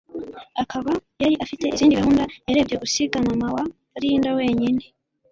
akaba 0.61 0.91
yari 1.21 1.35
afite 1.43 1.63
izindi 1.73 1.99
gahunda 1.99 2.23
yarebye 2.47 2.75
gusiga 2.83 3.25
mama 3.27 3.47
wa 3.55 3.63
Linda 4.01 4.29
wenyine 4.37 4.83